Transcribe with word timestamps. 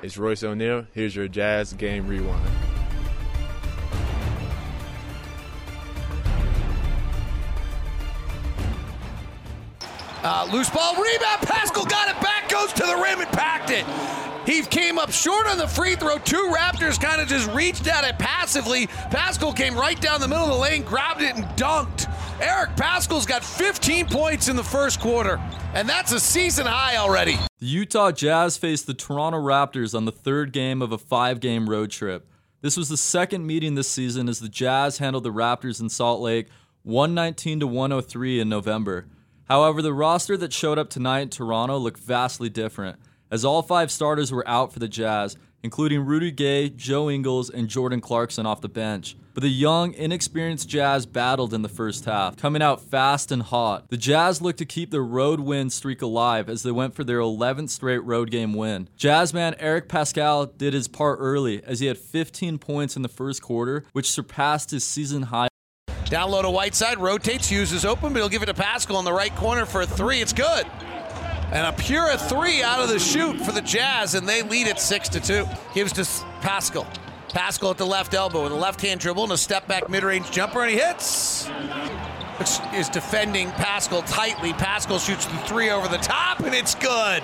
It's 0.00 0.16
Royce 0.16 0.44
O'Neale. 0.44 0.86
Here's 0.94 1.16
your 1.16 1.26
Jazz 1.26 1.72
Game 1.72 2.06
Rewind. 2.06 2.48
Uh, 10.22 10.48
loose 10.52 10.70
ball, 10.70 10.94
rebound. 10.94 11.40
Paschall 11.42 11.88
got 11.88 12.08
it 12.08 12.20
back, 12.20 12.48
goes 12.48 12.72
to 12.74 12.82
the 12.82 12.94
rim 12.94 13.20
and 13.20 13.28
packed 13.30 13.70
it. 13.70 13.84
He 14.46 14.62
came 14.62 14.98
up 14.98 15.10
short 15.10 15.46
on 15.46 15.58
the 15.58 15.66
free 15.66 15.96
throw. 15.96 16.18
Two 16.18 16.52
Raptors 16.56 17.00
kind 17.00 17.20
of 17.20 17.28
just 17.28 17.50
reached 17.52 17.86
at 17.88 18.04
it 18.04 18.18
passively. 18.18 18.86
Paschall 19.10 19.54
came 19.54 19.76
right 19.76 20.00
down 20.00 20.20
the 20.20 20.28
middle 20.28 20.44
of 20.44 20.50
the 20.50 20.56
lane, 20.56 20.82
grabbed 20.82 21.22
it, 21.22 21.34
and 21.34 21.44
dunked. 21.56 22.06
Eric 22.40 22.76
Paschall's 22.76 23.26
got 23.26 23.44
15 23.44 24.06
points 24.06 24.46
in 24.48 24.54
the 24.54 24.62
first 24.62 25.00
quarter, 25.00 25.40
and 25.74 25.88
that's 25.88 26.12
a 26.12 26.20
season 26.20 26.66
high 26.66 26.96
already. 26.96 27.36
The 27.58 27.66
Utah 27.66 28.12
Jazz 28.12 28.56
faced 28.56 28.86
the 28.86 28.94
Toronto 28.94 29.38
Raptors 29.38 29.92
on 29.92 30.04
the 30.04 30.12
third 30.12 30.52
game 30.52 30.80
of 30.80 30.92
a 30.92 30.98
five 30.98 31.40
game 31.40 31.68
road 31.68 31.90
trip. 31.90 32.28
This 32.60 32.76
was 32.76 32.88
the 32.88 32.96
second 32.96 33.44
meeting 33.44 33.74
this 33.74 33.88
season 33.88 34.28
as 34.28 34.38
the 34.38 34.48
Jazz 34.48 34.98
handled 34.98 35.24
the 35.24 35.32
Raptors 35.32 35.80
in 35.80 35.88
Salt 35.88 36.20
Lake 36.20 36.48
119 36.84 37.60
to 37.60 37.66
103 37.66 38.40
in 38.40 38.48
November. 38.48 39.06
However, 39.48 39.82
the 39.82 39.92
roster 39.92 40.36
that 40.36 40.52
showed 40.52 40.78
up 40.78 40.90
tonight 40.90 41.20
in 41.20 41.28
Toronto 41.30 41.76
looked 41.76 41.98
vastly 41.98 42.48
different, 42.48 42.98
as 43.32 43.44
all 43.44 43.62
five 43.62 43.90
starters 43.90 44.30
were 44.30 44.46
out 44.46 44.72
for 44.72 44.78
the 44.78 44.88
Jazz, 44.88 45.36
including 45.62 46.04
Rudy 46.04 46.30
Gay, 46.30 46.68
Joe 46.70 47.10
Ingles, 47.10 47.50
and 47.50 47.68
Jordan 47.68 48.00
Clarkson 48.00 48.46
off 48.46 48.60
the 48.60 48.68
bench. 48.68 49.16
But 49.34 49.42
the 49.42 49.48
young, 49.48 49.94
inexperienced 49.94 50.68
Jazz 50.68 51.06
battled 51.06 51.54
in 51.54 51.62
the 51.62 51.68
first 51.68 52.04
half, 52.06 52.36
coming 52.36 52.60
out 52.60 52.80
fast 52.80 53.30
and 53.30 53.42
hot. 53.42 53.88
The 53.88 53.96
Jazz 53.96 54.42
looked 54.42 54.58
to 54.58 54.64
keep 54.64 54.90
their 54.90 55.04
road 55.04 55.40
win 55.40 55.70
streak 55.70 56.02
alive 56.02 56.48
as 56.48 56.64
they 56.64 56.72
went 56.72 56.94
for 56.94 57.04
their 57.04 57.20
11th 57.20 57.70
straight 57.70 58.02
road 58.04 58.30
game 58.30 58.52
win. 58.52 58.88
Jazzman 58.98 59.54
Eric 59.58 59.88
Paschall 59.88 60.56
did 60.58 60.74
his 60.74 60.88
part 60.88 61.18
early 61.20 61.62
as 61.62 61.80
he 61.80 61.86
had 61.86 61.98
15 61.98 62.58
points 62.58 62.96
in 62.96 63.02
the 63.02 63.08
first 63.08 63.42
quarter, 63.42 63.84
which 63.92 64.10
surpassed 64.10 64.72
his 64.72 64.82
season 64.82 65.22
high. 65.22 65.48
Down 66.06 66.30
low 66.30 66.42
to 66.42 66.50
Whiteside, 66.50 66.98
rotates, 66.98 67.50
uses 67.50 67.84
open, 67.84 68.12
but 68.12 68.20
he'll 68.20 68.28
give 68.28 68.42
it 68.42 68.46
to 68.46 68.54
Paschall 68.54 68.98
in 68.98 69.04
the 69.04 69.12
right 69.12 69.34
corner 69.36 69.66
for 69.66 69.82
a 69.82 69.86
three. 69.86 70.20
It's 70.20 70.32
good. 70.32 70.66
And 71.50 71.66
a 71.66 71.72
pure 71.72 72.16
three 72.16 72.62
out 72.62 72.80
of 72.80 72.90
the 72.90 72.98
chute 72.98 73.40
for 73.40 73.52
the 73.52 73.62
Jazz, 73.62 74.14
and 74.14 74.28
they 74.28 74.42
lead 74.42 74.66
it 74.66 74.78
six 74.78 75.08
to 75.10 75.20
two. 75.20 75.46
Gives 75.74 75.92
to 75.94 76.02
Paschall. 76.42 76.86
Paschall 77.30 77.70
at 77.70 77.78
the 77.78 77.86
left 77.86 78.14
elbow 78.14 78.42
with 78.42 78.52
a 78.52 78.56
left 78.56 78.80
hand 78.80 79.00
dribble 79.00 79.24
and 79.24 79.32
a 79.32 79.36
step 79.36 79.66
back 79.66 79.88
mid 79.88 80.02
range 80.02 80.30
jumper, 80.30 80.62
and 80.62 80.70
he 80.70 80.78
hits. 80.78 81.48
Is 82.72 82.88
defending 82.88 83.48
Paschall 83.52 84.04
tightly. 84.06 84.52
Paschall 84.52 85.04
shoots 85.04 85.26
the 85.26 85.36
three 85.38 85.70
over 85.70 85.88
the 85.88 85.98
top, 85.98 86.40
and 86.40 86.54
it's 86.54 86.74
good. 86.74 87.22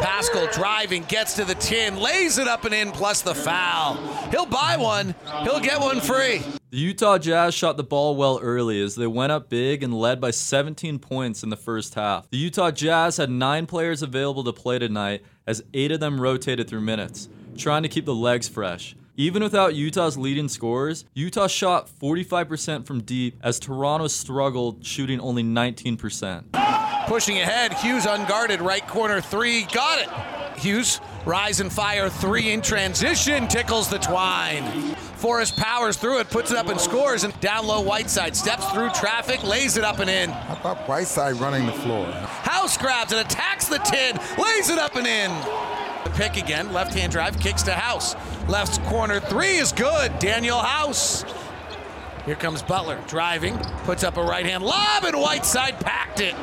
Paschall 0.00 0.52
driving, 0.52 1.04
gets 1.04 1.34
to 1.34 1.44
the 1.44 1.54
tin, 1.54 1.96
lays 1.96 2.38
it 2.38 2.48
up 2.48 2.64
and 2.64 2.74
in, 2.74 2.90
plus 2.92 3.22
the 3.22 3.34
foul. 3.34 3.94
He'll 4.30 4.46
buy 4.46 4.76
one, 4.76 5.14
he'll 5.42 5.60
get 5.60 5.80
one 5.80 6.00
free. 6.00 6.42
The 6.74 6.80
Utah 6.80 7.18
Jazz 7.18 7.54
shot 7.54 7.76
the 7.76 7.84
ball 7.84 8.16
well 8.16 8.40
early 8.42 8.82
as 8.82 8.96
they 8.96 9.06
went 9.06 9.30
up 9.30 9.48
big 9.48 9.84
and 9.84 9.94
led 9.94 10.20
by 10.20 10.32
17 10.32 10.98
points 10.98 11.44
in 11.44 11.50
the 11.50 11.56
first 11.56 11.94
half. 11.94 12.28
The 12.30 12.36
Utah 12.36 12.72
Jazz 12.72 13.16
had 13.16 13.30
nine 13.30 13.66
players 13.66 14.02
available 14.02 14.42
to 14.42 14.52
play 14.52 14.80
tonight 14.80 15.22
as 15.46 15.62
eight 15.72 15.92
of 15.92 16.00
them 16.00 16.20
rotated 16.20 16.66
through 16.66 16.80
minutes, 16.80 17.28
trying 17.56 17.84
to 17.84 17.88
keep 17.88 18.06
the 18.06 18.12
legs 18.12 18.48
fresh. 18.48 18.96
Even 19.16 19.40
without 19.40 19.76
Utah's 19.76 20.18
leading 20.18 20.48
scorers, 20.48 21.04
Utah 21.14 21.46
shot 21.46 21.88
45% 21.88 22.86
from 22.86 23.02
deep 23.02 23.38
as 23.40 23.60
Toronto 23.60 24.08
struggled, 24.08 24.84
shooting 24.84 25.20
only 25.20 25.44
19%. 25.44 27.06
Pushing 27.06 27.38
ahead, 27.38 27.72
Hughes 27.74 28.04
unguarded, 28.04 28.60
right 28.60 28.84
corner 28.88 29.20
three, 29.20 29.62
got 29.72 30.00
it. 30.00 30.58
Hughes, 30.58 31.00
rise 31.24 31.60
and 31.60 31.72
fire 31.72 32.08
three 32.08 32.50
in 32.50 32.60
transition, 32.60 33.46
tickles 33.46 33.88
the 33.88 33.98
twine. 34.00 34.93
Forrest 35.24 35.56
powers 35.56 35.96
through 35.96 36.18
it, 36.18 36.28
puts 36.28 36.50
it 36.50 36.58
up 36.58 36.68
and 36.68 36.78
scores, 36.78 37.24
and 37.24 37.40
down 37.40 37.66
low 37.66 37.80
Whiteside 37.80 38.36
steps 38.36 38.70
through 38.72 38.90
traffic, 38.90 39.42
lays 39.42 39.78
it 39.78 39.82
up 39.82 40.00
and 40.00 40.10
in. 40.10 40.28
How 40.28 40.54
about 40.56 40.86
Whiteside 40.86 41.36
running 41.36 41.64
the 41.64 41.72
floor? 41.72 42.04
House 42.12 42.76
grabs 42.76 43.10
and 43.10 43.22
attacks 43.22 43.66
the 43.66 43.78
tin, 43.78 44.18
lays 44.36 44.68
it 44.68 44.78
up 44.78 44.96
and 44.96 45.06
in. 45.06 45.30
The 46.04 46.10
pick 46.10 46.36
again, 46.36 46.74
left 46.74 46.92
hand 46.92 47.10
drive, 47.10 47.40
kicks 47.40 47.62
to 47.62 47.72
House. 47.72 48.14
Left 48.48 48.84
corner 48.84 49.18
three 49.18 49.56
is 49.56 49.72
good. 49.72 50.12
Danuel 50.20 50.62
House. 50.62 51.24
Here 52.26 52.36
comes 52.36 52.62
Butler 52.62 53.02
driving, 53.08 53.56
puts 53.84 54.04
up 54.04 54.18
a 54.18 54.22
right 54.22 54.44
hand 54.44 54.62
lob, 54.62 55.04
and 55.04 55.16
Whiteside 55.16 55.80
packed 55.80 56.20
it. 56.20 56.34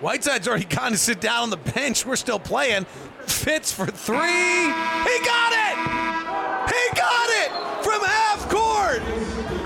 Whiteside's 0.00 0.46
already 0.46 0.66
gone 0.66 0.92
to 0.92 0.98
sit 0.98 1.20
down 1.20 1.42
on 1.42 1.50
the 1.50 1.56
bench. 1.56 2.06
We're 2.06 2.14
still 2.14 2.38
playing. 2.38 2.84
Fitts 3.26 3.72
for 3.72 3.86
three. 3.86 4.18
He 4.18 5.18
got 5.24 5.52
it! 5.52 6.72
He 6.72 6.96
got 6.96 7.28
it 7.30 7.67
from 7.82 8.00
half 8.02 8.48
court! 8.48 9.02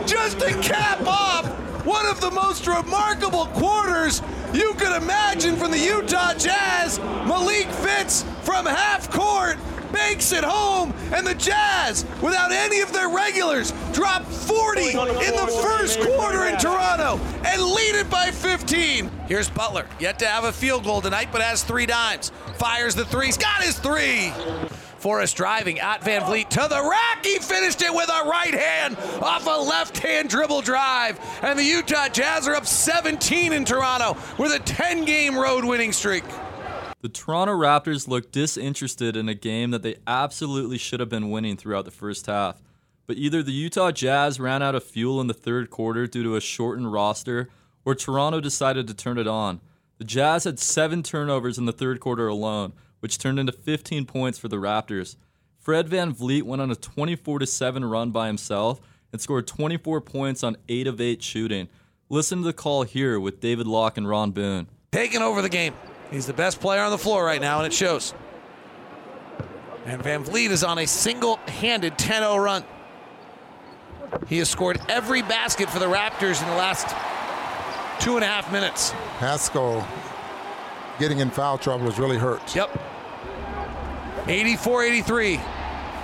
Just 0.07 0.41
to 0.41 0.51
cap 0.61 1.01
off 1.07 1.47
one 1.85 2.07
of 2.07 2.21
the 2.21 2.31
most 2.31 2.67
remarkable 2.67 3.47
quarters 3.47 4.23
you 4.53 4.75
could 4.75 4.95
imagine 4.97 5.57
from 5.57 5.71
the 5.71 5.79
Utah 5.79 6.35
Jazz. 6.35 6.99
Malik 6.99 7.67
Fitts 7.69 8.25
from 8.43 8.67
half 8.67 9.11
court 9.11 9.57
makes 9.93 10.33
it 10.33 10.45
home, 10.45 10.93
and 11.13 11.27
the 11.27 11.35
Jazz, 11.35 12.05
without 12.23 12.51
any 12.51 12.81
of 12.81 12.93
their 12.93 13.09
regulars, 13.09 13.73
drop 13.93 14.25
40 14.25 14.89
in 14.91 14.95
the 14.95 15.61
first 15.63 16.01
quarter 16.01 16.47
in 16.47 16.57
Toronto 16.59 17.21
and 17.45 17.63
lead 17.63 17.95
it 17.95 18.11
by 18.11 18.31
15. 18.31 19.11
Here's 19.27 19.51
Butler, 19.51 19.87
yet 20.01 20.19
to 20.21 20.27
have 20.27 20.45
a 20.45 20.53
field 20.53 20.85
goal 20.85 21.01
tonight, 21.01 21.29
but 21.33 21.43
has 21.43 21.63
three 21.63 21.87
dimes. 21.87 22.31
Fires 22.57 22.95
the 22.95 23.05
three, 23.05 23.27
he's 23.27 23.37
got 23.37 23.63
his 23.63 23.79
three. 23.79 24.33
Forrest 25.03 25.37
driving 25.37 25.81
at 25.81 26.01
VanVleet 26.03 26.49
to 26.51 26.69
the 26.71 26.81
rack. 26.81 27.27
He 27.27 27.41
finished 27.41 27.83
it 27.83 27.93
with 27.93 28.09
a 28.09 28.29
right 28.29 28.55
hand 28.55 28.97
off 29.21 29.45
a 29.49 29.61
left 29.61 29.99
hand 29.99 30.31
dribble 30.31 30.63
drive. 30.63 31.19
And 31.43 31.59
the 31.59 31.65
Utah 31.65 32.07
Jazz 32.09 32.47
are 32.47 32.55
up 32.55 32.67
17 32.67 33.53
in 33.53 33.65
Toronto 33.65 34.17
with 34.39 34.53
a 34.53 34.61
10 34.61 35.05
game 35.05 35.37
road 35.37 35.65
winning 35.65 35.91
streak. 35.91 36.23
The 37.01 37.09
Toronto 37.09 37.53
Raptors 37.53 38.07
looked 38.07 38.31
disinterested 38.31 39.17
in 39.17 39.29
a 39.29 39.35
game 39.35 39.73
that 39.73 39.83
they 39.83 39.97
absolutely 40.07 40.79
should 40.79 41.01
have 41.01 41.09
been 41.09 41.31
winning 41.31 41.57
throughout 41.57 41.85
the 41.85 41.91
first 41.91 42.27
half. 42.27 42.63
But 43.09 43.17
either 43.17 43.43
the 43.43 43.51
Utah 43.51 43.91
Jazz 43.91 44.39
ran 44.39 44.63
out 44.63 44.77
of 44.77 44.85
fuel 44.85 45.21
in 45.21 45.27
the 45.27 45.35
third 45.35 45.69
quarter 45.69 46.07
due 46.07 46.23
to 46.23 46.37
a 46.37 46.41
shortened 46.41 46.93
roster, 46.93 47.49
or 47.85 47.97
Toronto 47.97 48.39
decided 48.39 48.87
to 48.87 48.95
turn 48.95 49.19
it 49.19 49.27
on. 49.27 49.61
The 49.99 50.05
Jazz 50.05 50.45
had 50.45 50.61
seven 50.61 51.03
turnovers 51.03 51.59
in 51.59 51.65
the 51.65 51.73
third 51.73 51.99
quarter 51.99 52.29
alone, 52.29 52.73
which 53.03 53.19
turned 53.19 53.41
into 53.41 53.51
15 53.51 54.07
points 54.07 54.39
for 54.39 54.47
the 54.47 54.59
Raptors. 54.59 55.17
Fred 55.59 55.89
VanVleet 55.89 56.45
went 56.45 56.63
on 56.63 56.71
a 56.71 56.77
24 56.77 57.45
7 57.45 57.85
run 57.85 58.13
by 58.13 58.29
himself 58.29 58.81
and 59.11 59.21
scored 59.21 59.49
24 59.49 60.01
points 60.03 60.45
on 60.45 60.57
8 60.69 60.87
of 60.87 61.01
8 61.01 61.21
shooting. 61.21 61.69
Listen 62.09 62.39
to 62.39 62.45
the 62.45 62.53
call 62.53 62.85
here 62.85 63.19
with 63.19 63.41
David 63.41 63.67
Locke 63.67 63.99
and 63.99 64.09
Ron 64.09 64.31
Boone. 64.31 64.69
Taking 64.93 65.21
over 65.21 65.43
the 65.43 65.49
game. 65.49 65.75
He's 66.13 66.27
the 66.27 66.33
best 66.33 66.61
player 66.61 66.83
on 66.83 66.93
the 66.93 66.99
floor 66.99 67.25
right 67.25 67.41
now, 67.41 67.59
and 67.59 67.67
it 67.67 67.73
shows. 67.73 68.15
And 69.85 70.01
VanVleet 70.01 70.51
is 70.51 70.63
on 70.63 70.79
a 70.79 70.87
single 70.87 71.37
handed 71.49 71.99
10 71.99 72.23
0 72.23 72.37
run. 72.37 72.65
He 74.29 74.39
has 74.39 74.49
scored 74.49 74.81
every 74.89 75.23
basket 75.23 75.69
for 75.69 75.81
the 75.81 75.87
Raptors 75.87 76.41
in 76.41 76.49
the 76.49 76.55
last 76.55 76.87
two 78.01 78.15
and 78.15 78.23
a 78.23 78.29
half 78.29 78.53
minutes. 78.53 78.93
Paschall 79.19 79.85
getting 81.01 81.19
in 81.19 81.31
foul 81.31 81.59
trouble 81.59 81.87
has 81.87 81.99
really 81.99 82.19
hurt. 82.19 82.55
Yep. 82.55 82.79
84 84.27 84.85
83. 84.85 85.41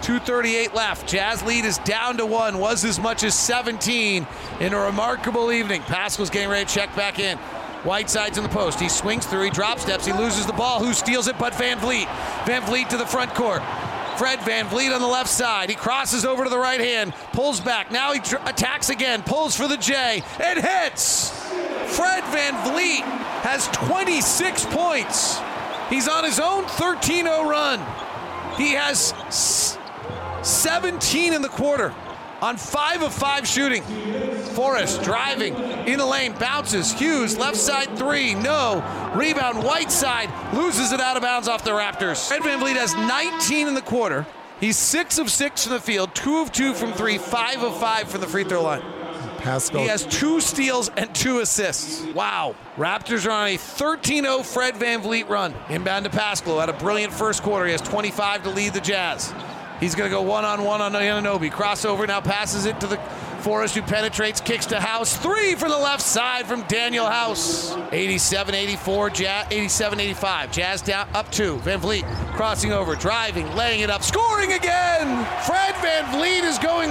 238 0.03 0.75
left. 0.75 1.09
Jazz 1.09 1.43
lead 1.43 1.65
is 1.65 1.79
down 1.79 2.17
to 2.19 2.27
one, 2.27 2.59
was 2.59 2.85
as 2.85 2.99
much 2.99 3.25
as 3.25 3.35
17 3.35 4.27
in 4.61 4.73
a 4.73 4.79
remarkable 4.79 5.51
evening. 5.51 5.83
Paschall's 5.83 6.31
getting 6.31 6.49
ready 6.49 6.65
to 6.65 6.73
check 6.73 6.95
back 6.95 7.19
in. 7.19 7.37
Whiteside's 7.85 8.39
in 8.39 8.43
the 8.43 8.49
post. 8.49 8.81
He 8.81 8.89
swings 8.89 9.27
through, 9.27 9.45
he 9.45 9.51
drop 9.51 9.79
steps, 9.79 10.07
he 10.07 10.13
loses 10.13 10.47
the 10.47 10.53
ball. 10.53 10.83
Who 10.83 10.93
steals 10.93 11.29
it 11.29 11.39
but 11.39 11.53
VanVleet? 11.53 12.07
Van 12.47 12.63
Vleet 12.63 12.89
to 12.89 12.97
the 12.97 13.07
front 13.07 13.35
court. 13.35 13.63
Fred 14.17 14.41
VanVleet 14.41 14.93
on 14.93 15.01
the 15.01 15.07
left 15.07 15.31
side. 15.31 15.69
He 15.69 15.77
crosses 15.77 16.25
over 16.25 16.43
to 16.43 16.51
the 16.51 16.59
right 16.59 16.81
hand, 16.81 17.15
pulls 17.33 17.61
back. 17.61 17.93
Now 17.93 18.13
he 18.13 18.19
attacks 18.47 18.91
again, 18.91 19.23
pulls 19.23 19.55
for 19.55 19.69
the 19.69 19.77
J, 19.77 20.25
and 20.43 20.59
hits. 20.59 21.31
Fred 21.97 22.25
Van 22.25 22.55
Vleet 22.65 23.03
has 23.43 23.69
26 23.69 24.67
points. 24.67 25.39
He's 25.89 26.09
on 26.09 26.25
his 26.25 26.39
own 26.39 26.65
13 26.65 27.25
0 27.25 27.49
run. 27.49 27.79
He 28.57 28.73
has 28.73 29.15
17 30.43 31.33
in 31.33 31.43
the 31.43 31.49
quarter 31.49 31.95
on 32.41 32.57
5 32.57 33.03
of 33.03 33.13
5 33.13 33.47
shooting. 33.47 33.83
Forrest 34.55 35.03
driving 35.03 35.55
in 35.87 35.99
the 35.99 36.07
lane, 36.07 36.35
bounces. 36.39 36.93
Hughes, 36.93 37.37
left 37.37 37.57
side 37.57 37.97
three, 37.97 38.35
no. 38.35 38.83
Rebound, 39.15 39.63
Whiteside, 39.63 40.31
loses 40.55 40.93
it 40.93 41.01
out 41.01 41.17
of 41.17 41.23
bounds 41.23 41.49
off 41.49 41.65
the 41.65 41.71
Raptors. 41.71 42.27
Fred 42.29 42.43
VanVleet 42.43 42.77
has 42.77 42.95
19 42.95 43.69
in 43.69 43.75
the 43.75 43.83
quarter. 43.83 44.27
He's 44.61 44.77
6 44.77 45.19
of 45.19 45.31
6 45.31 45.65
from 45.65 45.73
the 45.73 45.81
field, 45.81 46.15
2 46.15 46.39
of 46.39 46.53
2 46.53 46.75
from 46.75 46.93
3, 46.93 47.19
5 47.19 47.63
of 47.63 47.79
5 47.79 48.09
from 48.09 48.21
the 48.21 48.27
free 48.27 48.45
throw 48.45 48.63
line. 48.63 48.83
He 49.83 49.89
has 49.89 50.07
two 50.07 50.41
steals 50.41 50.91
and 50.97 51.15
two 51.15 51.41
assists. 51.41 52.03
Wow. 52.15 52.55
Raptors 52.77 53.27
are 53.27 53.31
on 53.31 53.49
a 53.49 53.57
13 53.57 54.25
0 54.25 54.43
Fred 54.43 54.75
VanVleet 54.75 55.29
run. 55.29 55.55
Inbound 55.69 56.05
to 56.05 56.11
Paschall. 56.11 56.61
Had 56.61 56.69
a 56.69 56.75
brilliant 56.75 57.13
first 57.13 57.43
quarter. 57.43 57.67
He 57.67 57.73
has 57.73 57.81
25 57.81 58.45
to 58.45 58.51
lead 58.51 58.75
the 58.75 58.81
Jazz. 58.81 59.33
He's 59.81 59.95
going 59.95 60.11
to 60.11 60.15
go 60.15 60.23
one 60.23 60.45
on 60.45 60.59
Anunoby. 60.59 61.51
Crossover 61.51 62.07
now 62.07 62.21
passes 62.21 62.67
it 62.67 62.81
to 62.81 62.87
the 62.87 62.99
Forrest 63.41 63.77
who 63.77 63.83
penetrates, 63.83 64.41
kicks 64.41 64.67
to 64.67 64.81
House. 64.81 65.17
Three 65.17 65.55
from 65.55 65.71
the 65.71 65.79
left 65.79 66.03
side 66.03 66.47
from 66.47 66.65
Danuel 66.65 67.11
House. 67.11 67.77
87 67.93 68.55
84, 68.55 69.11
87 69.51 70.01
85. 70.01 70.53
Jazz 70.53 70.83
down 70.83 71.09
up 71.15 71.31
two. 71.31 71.57
VanVleet 71.59 72.05
crossing 72.35 72.73
over, 72.73 72.97
driving, 72.97 73.51
laying 73.55 73.81
it 73.81 73.91
up, 73.91 74.03
scoring 74.03 74.53
again. 74.53 75.25
Fred 75.45 75.75
VanVleet 75.77 76.43
is 76.43 76.59
going 76.59 76.88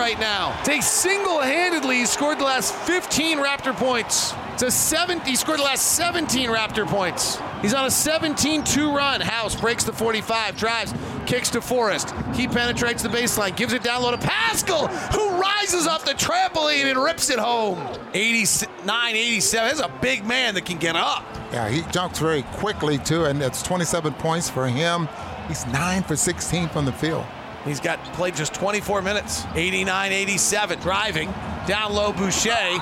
right 0.00 0.18
now. 0.18 0.58
Takes 0.62 0.86
single 0.86 1.40
handedly 1.40 2.06
scored 2.06 2.38
the 2.38 2.44
last 2.44 2.74
15 2.74 3.36
Raptor 3.36 3.76
points. 3.76 4.32
It's 4.54 4.62
a 4.62 4.70
70, 4.70 5.28
he 5.28 5.36
scored 5.36 5.58
the 5.58 5.64
last 5.64 5.92
17 5.92 6.48
Raptor 6.48 6.86
points. 6.86 7.38
He's 7.60 7.74
on 7.74 7.84
a 7.84 7.90
17 7.90 8.64
2 8.64 8.96
run. 8.96 9.20
House 9.20 9.54
breaks 9.54 9.84
the 9.84 9.92
45, 9.92 10.56
drives, 10.56 10.94
kicks 11.26 11.50
to 11.50 11.60
Forrest. 11.60 12.14
He 12.34 12.48
penetrates 12.48 13.02
the 13.02 13.10
baseline, 13.10 13.54
gives 13.54 13.74
it 13.74 13.82
down 13.82 14.02
low 14.02 14.10
to 14.10 14.16
Paschall, 14.16 14.88
who 15.12 15.38
rises 15.38 15.86
off 15.86 16.06
the 16.06 16.12
trampoline 16.12 16.86
and 16.86 16.98
rips 16.98 17.28
it 17.28 17.38
home. 17.38 17.78
89 18.14 19.14
87. 19.14 19.68
That's 19.68 19.80
a 19.80 19.92
big 20.00 20.24
man 20.24 20.54
that 20.54 20.64
can 20.64 20.78
get 20.78 20.96
up. 20.96 21.24
Yeah, 21.52 21.68
he 21.68 21.82
jumps 21.92 22.18
very 22.18 22.42
quickly, 22.54 22.96
too, 22.96 23.26
and 23.26 23.42
it's 23.42 23.62
27 23.62 24.14
points 24.14 24.48
for 24.48 24.66
him. 24.66 25.10
He's 25.46 25.66
9 25.66 26.04
for 26.04 26.16
16 26.16 26.70
from 26.70 26.86
the 26.86 26.92
field. 26.92 27.26
He's 27.64 27.80
got 27.80 28.02
played 28.14 28.34
just 28.34 28.54
24 28.54 29.02
minutes. 29.02 29.44
89 29.54 30.12
87. 30.12 30.80
Driving. 30.80 31.32
Down 31.66 31.92
low, 31.92 32.12
Boucher. 32.12 32.78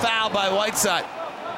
Foul 0.00 0.30
by 0.30 0.50
Whiteside. 0.52 1.04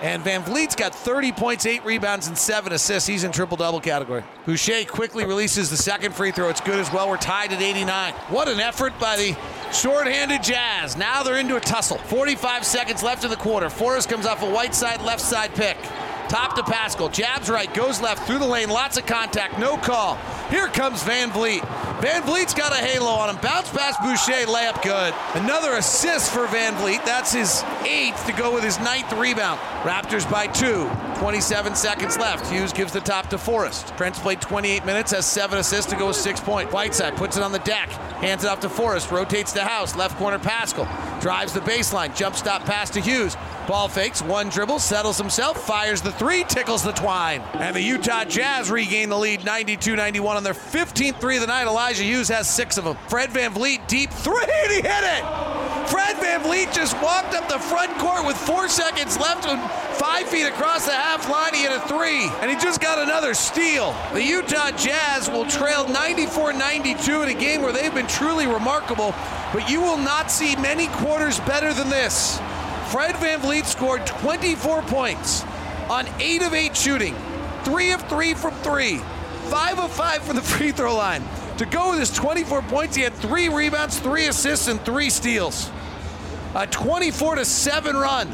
And 0.03 0.21
VanVleet's 0.25 0.75
got 0.75 0.93
30 0.93 1.31
points, 1.31 1.65
8 1.65 1.85
rebounds, 1.85 2.27
and 2.27 2.37
7 2.37 2.73
assists. 2.73 3.09
He's 3.09 3.23
in 3.23 3.31
triple 3.31 3.57
double 3.57 3.81
category. 3.81 4.25
Boucher 4.45 4.85
quickly 4.85 5.25
releases 5.25 5.71
the 5.71 5.77
second 5.77 6.13
free 6.13 6.33
throw. 6.33 6.49
It's 6.49 6.61
good 6.61 6.81
as 6.81 6.93
well. 6.93 7.09
We're 7.09 7.19
tied 7.19 7.53
at 7.53 7.63
89. 7.63 8.13
What 8.29 8.49
an 8.49 8.59
effort 8.59 8.99
by 8.99 9.17
the 9.17 9.37
short-handed 9.73 10.43
Jazz. 10.43 10.97
Now 10.97 11.23
they're 11.23 11.39
into 11.39 11.55
a 11.55 11.61
tussle. 11.61 11.99
45 11.99 12.65
seconds 12.65 13.05
left 13.05 13.23
in 13.23 13.31
the 13.31 13.37
quarter. 13.37 13.71
Forrest 13.71 14.09
comes 14.09 14.27
off 14.27 14.43
a 14.43 14.51
Whiteside 14.51 15.01
left 15.03 15.21
side 15.21 15.55
pick. 15.55 15.77
Top 16.29 16.57
to 16.57 16.63
Paschall. 16.63 17.13
Jabs 17.13 17.49
right, 17.49 17.73
goes 17.73 18.01
left 18.01 18.27
through 18.27 18.41
the 18.41 18.47
lane. 18.47 18.71
Lots 18.71 18.97
of 18.97 19.07
contact. 19.07 19.59
No 19.61 19.77
call. 19.77 20.19
Here 20.53 20.69
comes 20.69 21.03
VanVleet. 21.03 21.63
Van 22.03 22.23
Vliet's 22.25 22.53
got 22.53 22.73
a 22.73 22.85
halo 22.85 23.09
on 23.09 23.31
him. 23.31 23.41
Bounce 23.41 23.71
past 23.71 23.99
Boucher, 24.03 24.45
layup 24.47 24.83
good. 24.83 25.15
Another 25.43 25.77
assist 25.77 26.31
for 26.31 26.47
VanVleet. 26.47 27.07
That's 27.07 27.33
his 27.33 27.65
eighth 27.87 28.27
to 28.27 28.35
go 28.35 28.53
with 28.53 28.63
his 28.63 28.79
ninth 28.81 29.11
rebound. 29.15 29.59
Raptors 29.81 30.31
by 30.31 30.49
two. 30.49 30.91
27 31.21 31.75
seconds 31.75 32.19
left. 32.19 32.53
Hughes 32.53 32.75
gives 32.75 32.93
the 32.93 33.01
top 33.01 33.29
to 33.31 33.39
Forrest. 33.39 33.97
Trent's 33.97 34.19
played 34.19 34.43
28 34.43 34.85
minutes, 34.85 35.13
has 35.13 35.25
seven 35.25 35.59
assists 35.59 35.91
to 35.91 35.97
go 35.97 36.09
with 36.09 36.17
six 36.17 36.39
points. 36.39 36.71
Whiteside 36.71 37.17
puts 37.17 37.39
it 37.39 37.43
on 37.43 37.53
the 37.53 37.61
deck, 37.61 37.89
hands 38.21 38.45
it 38.45 38.49
off 38.49 38.61
to 38.61 38.69
Forrest, 38.69 39.11
rotates 39.11 39.53
to 39.53 39.63
House, 39.63 39.97
left 39.97 40.19
corner 40.19 40.39
Paschall, 40.39 40.87
drives 41.23 41.55
the 41.55 41.61
baseline, 41.61 42.15
jump 42.15 42.37
stop 42.37 42.63
pass 42.67 42.91
to 42.91 43.01
Hughes. 43.01 43.39
Ball 43.73 43.89
fakes, 43.89 44.21
one 44.21 44.51
dribble, 44.51 44.81
settles 44.81 45.17
himself, 45.17 45.67
fires 45.67 46.03
the 46.03 46.13
three, 46.13 46.45
tickles 46.45 46.83
the 46.83 46.93
twine. 46.93 47.41
And 47.55 47.75
the 47.75 47.81
Utah 47.81 48.25
Jazz 48.25 48.71
regain 48.71 49.09
the 49.09 49.17
lead 49.17 49.47
92 49.47 49.97
91 49.97 50.37
on 50.37 50.45
their 50.45 50.53
15th 50.53 51.19
three 51.19 51.37
of 51.37 51.41
the 51.41 51.47
night. 51.47 51.67
Elijah 51.67 52.03
Hughes 52.03 52.29
has 52.29 52.51
six 52.51 52.77
of 52.77 52.85
them. 52.85 52.99
Fred 53.09 53.31
VanVleet 53.31 53.87
deep 53.87 54.11
three, 54.11 54.45
and 54.45 54.73
he 54.73 54.77
hit 54.77 54.85
it! 54.85 55.25
Fred 55.89 56.17
VanVleet 56.17 56.75
just 56.75 57.01
walked 57.03 57.35
up 57.35 57.49
the 57.49 57.59
front 57.59 57.97
court 57.97 58.27
with 58.27 58.37
four 58.37 58.69
seconds 58.69 59.19
left 59.19 59.47
and 59.47 59.59
five 59.97 60.29
feet 60.29 60.45
across 60.45 60.85
the 60.85 60.93
half 60.93 61.31
line. 61.31 61.55
He 61.55 61.63
hit 61.63 61.73
a 61.73 61.81
three, 61.89 62.29
and 62.43 62.51
he 62.51 62.59
just 62.59 62.79
got 62.79 62.99
another 62.99 63.33
steal. 63.33 63.97
The 64.13 64.23
Utah 64.23 64.73
Jazz 64.73 65.31
will 65.31 65.47
trail 65.47 65.89
94 65.89 66.53
92 66.53 67.23
in 67.23 67.29
a 67.31 67.41
game 67.41 67.63
where 67.63 67.73
they've 67.73 67.95
been 67.95 68.07
truly 68.07 68.47
remarkable, 68.47 69.15
but 69.51 69.71
you 69.71 69.81
will 69.81 69.97
not 69.97 70.31
see 70.31 70.57
many 70.57 70.89
quarters 70.89 71.41
better 71.41 71.73
than 71.73 71.89
this. 71.89 72.39
Fred 72.93 73.15
VanVleet 73.15 73.65
scored 73.65 74.07
24 74.07 74.83
points 74.83 75.45
on 75.89 76.07
8 76.21 76.43
of 76.43 76.53
8 76.53 76.77
shooting, 76.77 77.15
3 77.65 77.93
of 77.93 78.03
3 78.07 78.35
from 78.35 78.53
3, 78.57 78.99
5 78.99 79.79
of 79.79 79.91
5 79.91 80.23
from 80.23 80.37
the 80.37 80.43
free 80.53 80.73
throw 80.73 80.95
line. 80.95 81.25
To 81.57 81.65
go 81.65 81.89
with 81.89 82.01
his 82.01 82.13
24 82.13 82.61
points, 82.61 82.95
he 82.95 83.01
had 83.01 83.15
3 83.15 83.49
rebounds, 83.49 83.99
3 83.99 84.27
assists, 84.27 84.69
and 84.69 84.79
3 84.85 85.09
steals. 85.09 85.71
A 86.55 86.67
24 86.67 87.37
to 87.37 87.47
7 87.47 87.97
run 87.97 88.29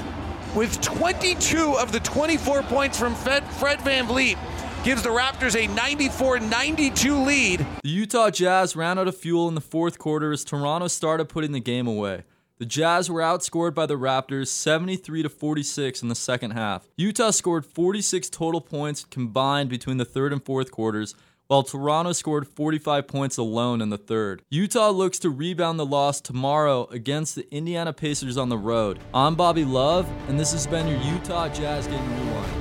with 0.57 0.81
22 0.81 1.77
of 1.79 1.93
the 1.93 2.01
24 2.01 2.65
points 2.65 2.99
from 2.99 3.15
Fred, 3.15 3.45
VanVleet 3.45 4.37
gives 4.83 5.03
the 5.03 5.11
Raptors 5.11 5.55
a 5.55 5.73
94 5.73 6.41
92 6.41 7.17
lead. 7.17 7.65
The 7.85 7.89
Utah 7.89 8.31
Jazz 8.31 8.75
ran 8.75 8.99
out 8.99 9.07
of 9.07 9.17
fuel 9.17 9.47
in 9.47 9.55
the 9.55 9.61
fourth 9.61 10.01
quarter 10.01 10.33
as 10.33 10.43
Toronto 10.43 10.89
started 10.89 11.29
putting 11.29 11.53
the 11.53 11.61
game 11.61 11.87
away. 11.87 12.25
The 12.59 12.67
Jazz 12.67 13.09
were 13.09 13.21
outscored 13.21 13.73
by 13.73 13.87
the 13.87 13.95
Raptors 13.95 14.49
73 14.49 15.23
to 15.23 15.29
46 15.29 16.03
in 16.03 16.09
the 16.09 16.17
second 16.17 16.51
half. 16.51 16.89
Utah 16.97 17.31
scored 17.31 17.65
46 17.65 18.29
total 18.31 18.61
points 18.61 19.05
combined 19.05 19.71
between 19.71 19.99
the 19.99 20.05
third 20.05 20.33
and 20.33 20.45
fourth 20.45 20.73
quarters, 20.73 21.15
while 21.47 21.63
Toronto 21.63 22.11
scored 22.11 22.49
45 22.49 23.07
points 23.07 23.37
alone 23.37 23.81
in 23.81 23.91
the 23.91 23.97
third. 23.97 24.43
Utah 24.51 24.91
looks 24.91 25.21
to 25.21 25.31
rebound 25.31 25.79
the 25.79 25.87
loss 25.87 26.21
tomorrow 26.21 26.89
against 26.91 27.37
the 27.37 27.49
Indiana 27.55 27.93
Pacers 27.93 28.37
on 28.37 28.49
the 28.49 28.59
road. 28.59 28.99
I'm 29.15 29.37
Bobby 29.37 29.65
Love, 29.65 30.11
and 30.27 30.39
this 30.39 30.51
has 30.51 30.67
been 30.67 30.89
your 30.89 31.01
Utah 31.01 31.49
Jazz 31.49 31.87
Game 31.87 32.27
Rewind. 32.27 32.58